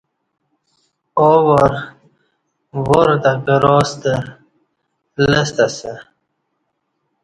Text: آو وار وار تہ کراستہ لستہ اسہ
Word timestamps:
آو 1.25 1.39
وار 1.47 1.71
وار 2.87 3.09
تہ 3.23 3.31
کراستہ 3.45 4.13
لستہ 5.31 5.65
اسہ 5.71 5.93